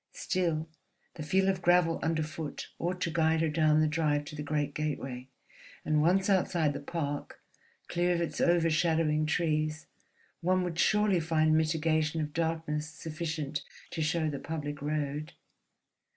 [0.13, 0.67] Still,
[1.13, 4.73] the feel of gravel underfoot ought to guide her down the drive to the great
[4.73, 5.27] gateway;
[5.85, 7.39] and once outside the park,
[7.87, 9.85] clear of its overshadowing trees,
[10.39, 13.61] one would surely find mitigation of darkness sufficient
[13.91, 15.33] to show the public road.